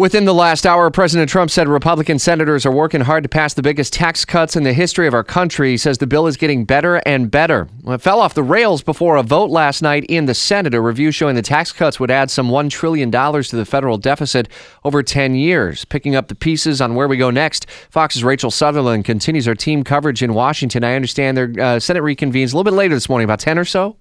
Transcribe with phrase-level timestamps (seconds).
[0.00, 3.60] Within the last hour, President Trump said Republican senators are working hard to pass the
[3.60, 5.72] biggest tax cuts in the history of our country.
[5.72, 7.68] He says the bill is getting better and better.
[7.82, 10.72] Well, it fell off the rails before a vote last night in the Senate.
[10.72, 14.48] A review showing the tax cuts would add some $1 trillion to the federal deficit
[14.84, 15.84] over 10 years.
[15.84, 19.84] Picking up the pieces on where we go next, Fox's Rachel Sutherland continues our team
[19.84, 20.82] coverage in Washington.
[20.82, 23.66] I understand their uh, Senate reconvenes a little bit later this morning, about 10 or
[23.66, 23.98] so.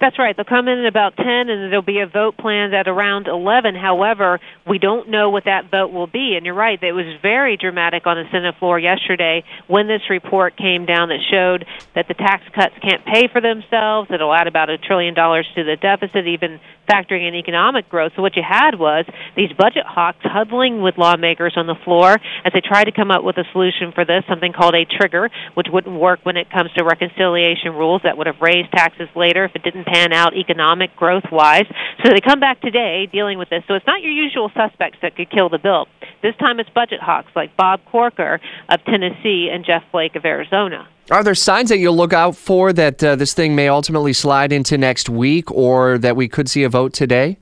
[0.00, 0.36] That's right.
[0.36, 3.74] They'll come in at about 10 and there'll be a vote planned at around 11.
[3.74, 6.34] However, we don't know what that vote will be.
[6.36, 10.56] And you're right, it was very dramatic on the Senate floor yesterday when this report
[10.56, 14.10] came down that showed that the tax cuts can't pay for themselves.
[14.10, 18.12] It'll add about a trillion dollars to the deficit, even factoring in economic growth.
[18.16, 19.04] So what you had was
[19.36, 23.22] these budget hawks huddling with lawmakers on the floor as they tried to come up
[23.22, 26.70] with a solution for this, something called a trigger, which wouldn't work when it comes
[26.76, 30.94] to reconciliation rules that would have raised taxes later if it didn't pan out economic
[30.96, 31.66] growth wise.
[32.04, 33.62] So they come back today dealing with this.
[33.68, 35.86] So it's not your usual suspects that could kill the bill.
[36.22, 40.88] This time it's budget hawks like Bob Corker of Tennessee and Jeff Flake of Arizona.
[41.10, 44.52] Are there signs that you'll look out for that uh, this thing may ultimately slide
[44.52, 47.38] into next week or that we could see a vote today?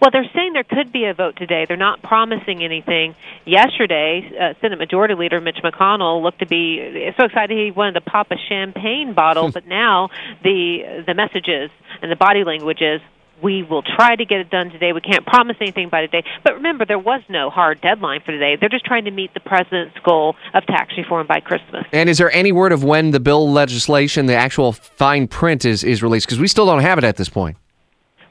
[0.00, 1.66] Well, they're saying there could be a vote today.
[1.68, 3.14] They're not promising anything.
[3.44, 8.00] Yesterday, uh, Senate Majority Leader Mitch McConnell looked to be so excited he wanted to
[8.00, 10.08] pop a champagne bottle, but now
[10.42, 11.70] the the messages
[12.00, 13.00] and the body language is
[13.42, 14.92] we will try to get it done today.
[14.92, 16.24] We can't promise anything by today.
[16.44, 18.56] But remember, there was no hard deadline for today.
[18.56, 21.86] They're just trying to meet the president's goal of tax reform by Christmas.
[21.92, 25.84] And is there any word of when the bill legislation, the actual fine print, is,
[25.84, 26.26] is released?
[26.26, 27.56] Because we still don't have it at this point.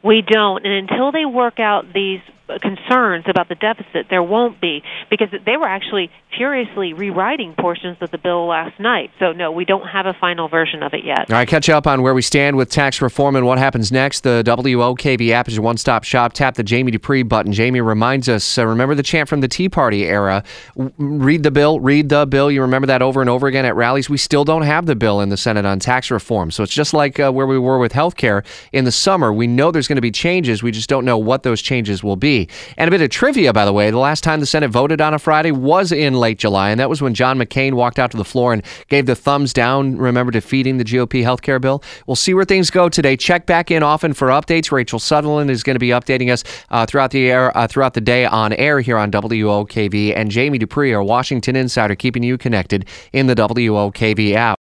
[0.04, 0.66] We don't.
[0.66, 2.22] And until they work out these
[2.58, 8.12] concerns about the deficit, there won't be because they were actually furiously rewriting portions of
[8.12, 9.12] the bill last night.
[9.20, 11.30] So no, we don't have a final version of it yet.
[11.30, 14.22] All right, catch up on where we stand with tax reform and what happens next.
[14.22, 16.34] The WOKV app is your one-stop shop.
[16.34, 17.52] Tap the Jamie Dupree button.
[17.52, 18.58] Jamie reminds us.
[18.58, 20.44] Uh, remember the chant from the Tea Party era:
[20.76, 24.10] "Read the bill, read the bill." You remember that over and over again at rallies.
[24.10, 26.94] We still don't have the bill in the Senate on tax reform, so it's just
[26.94, 29.34] like uh, where we were with health care in the summer.
[29.34, 30.64] We know there's going to be changes.
[30.64, 32.39] We just don't know what those changes will be.
[32.78, 35.14] And a bit of trivia, by the way, the last time the Senate voted on
[35.14, 38.18] a Friday was in late July, and that was when John McCain walked out to
[38.18, 41.84] the floor and gave the thumbs down, remember, defeating the GOP health care bill.
[42.08, 43.18] We'll see where things go today.
[43.18, 44.72] Check back in often for updates.
[44.72, 48.02] Rachel Sutherland is going to be updating us uh, throughout the air, uh, throughout the
[48.02, 52.86] day on air here on WOKV, and Jamie Dupree, our Washington insider, keeping you connected
[53.14, 54.58] in the WOKV app.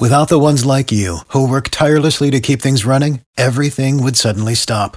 [0.00, 4.54] Without the ones like you, who work tirelessly to keep things running, everything would suddenly
[4.54, 4.96] stop.